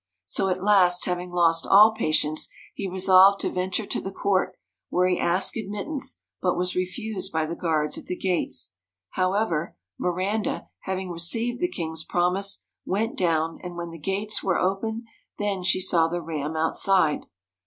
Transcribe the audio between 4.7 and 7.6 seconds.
where he asked admittance, but was refused by the